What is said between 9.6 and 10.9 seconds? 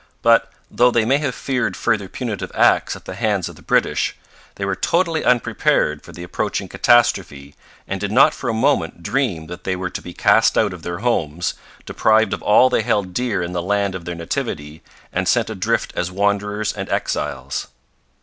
they were to be cast out of